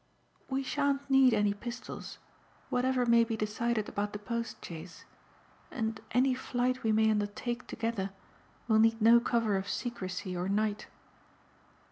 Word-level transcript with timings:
"We 0.49 0.63
shan't 0.63 1.07
need 1.11 1.31
any 1.31 1.53
pistols, 1.53 2.17
whatever 2.71 3.05
may 3.05 3.23
be 3.23 3.37
decided 3.37 3.87
about 3.87 4.13
the 4.13 4.17
post 4.17 4.65
chaise; 4.65 5.05
and 5.69 6.01
any 6.09 6.33
flight 6.33 6.81
we 6.81 6.91
may 6.91 7.11
undertake 7.11 7.67
together 7.67 8.09
will 8.67 8.79
need 8.79 8.99
no 8.99 9.19
cover 9.19 9.55
of 9.57 9.69
secrecy 9.69 10.35
or 10.35 10.49
night. 10.49 10.87